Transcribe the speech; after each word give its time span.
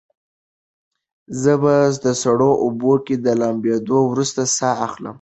زه 1.41 1.51
په 1.61 1.73
سړو 2.23 2.51
اوبو 2.63 2.93
کې 3.05 3.15
د 3.25 3.27
لامبېدو 3.39 3.99
وروسته 4.11 4.41
ساه 4.57 4.77
اخلم. 4.87 5.09